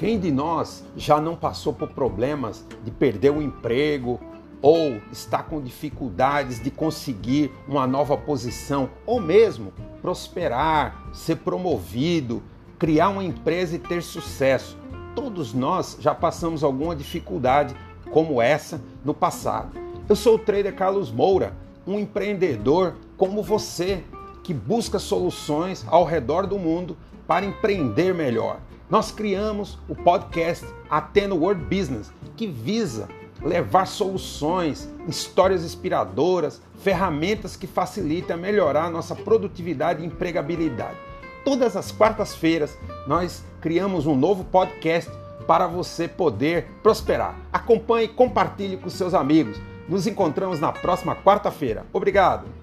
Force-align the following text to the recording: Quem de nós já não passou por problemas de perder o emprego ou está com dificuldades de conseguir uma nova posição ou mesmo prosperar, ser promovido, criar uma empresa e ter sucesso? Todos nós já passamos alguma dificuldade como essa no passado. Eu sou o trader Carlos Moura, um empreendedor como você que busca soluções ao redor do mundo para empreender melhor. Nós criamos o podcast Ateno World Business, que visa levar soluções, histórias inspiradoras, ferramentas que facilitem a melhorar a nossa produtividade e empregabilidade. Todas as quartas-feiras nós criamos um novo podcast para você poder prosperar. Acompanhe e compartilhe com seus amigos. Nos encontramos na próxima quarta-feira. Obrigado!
Quem 0.00 0.18
de 0.18 0.30
nós 0.30 0.82
já 0.96 1.20
não 1.20 1.36
passou 1.36 1.74
por 1.74 1.88
problemas 1.90 2.64
de 2.82 2.90
perder 2.90 3.32
o 3.32 3.42
emprego 3.42 4.18
ou 4.62 4.98
está 5.12 5.42
com 5.42 5.60
dificuldades 5.60 6.58
de 6.58 6.70
conseguir 6.70 7.52
uma 7.68 7.86
nova 7.86 8.16
posição 8.16 8.88
ou 9.04 9.20
mesmo 9.20 9.74
prosperar, 10.00 11.10
ser 11.12 11.36
promovido, 11.36 12.42
criar 12.78 13.10
uma 13.10 13.22
empresa 13.22 13.76
e 13.76 13.78
ter 13.78 14.02
sucesso? 14.02 14.78
Todos 15.14 15.52
nós 15.52 15.98
já 16.00 16.14
passamos 16.14 16.64
alguma 16.64 16.96
dificuldade 16.96 17.76
como 18.10 18.40
essa 18.40 18.80
no 19.04 19.12
passado. 19.12 19.78
Eu 20.08 20.16
sou 20.16 20.36
o 20.36 20.38
trader 20.38 20.74
Carlos 20.74 21.12
Moura, 21.12 21.54
um 21.86 21.98
empreendedor 21.98 22.96
como 23.18 23.42
você 23.42 24.02
que 24.42 24.54
busca 24.54 24.98
soluções 24.98 25.84
ao 25.86 26.06
redor 26.06 26.46
do 26.46 26.58
mundo 26.58 26.96
para 27.30 27.46
empreender 27.46 28.12
melhor. 28.12 28.58
Nós 28.90 29.12
criamos 29.12 29.78
o 29.88 29.94
podcast 29.94 30.66
Ateno 30.90 31.36
World 31.36 31.62
Business, 31.64 32.10
que 32.36 32.44
visa 32.44 33.08
levar 33.40 33.86
soluções, 33.86 34.88
histórias 35.06 35.64
inspiradoras, 35.64 36.60
ferramentas 36.80 37.54
que 37.54 37.68
facilitem 37.68 38.34
a 38.34 38.36
melhorar 38.36 38.86
a 38.86 38.90
nossa 38.90 39.14
produtividade 39.14 40.02
e 40.02 40.06
empregabilidade. 40.06 40.96
Todas 41.44 41.76
as 41.76 41.92
quartas-feiras 41.92 42.76
nós 43.06 43.44
criamos 43.60 44.06
um 44.06 44.16
novo 44.16 44.42
podcast 44.42 45.08
para 45.46 45.68
você 45.68 46.08
poder 46.08 46.66
prosperar. 46.82 47.38
Acompanhe 47.52 48.06
e 48.06 48.08
compartilhe 48.08 48.76
com 48.76 48.90
seus 48.90 49.14
amigos. 49.14 49.56
Nos 49.88 50.04
encontramos 50.04 50.58
na 50.58 50.72
próxima 50.72 51.14
quarta-feira. 51.14 51.86
Obrigado! 51.92 52.59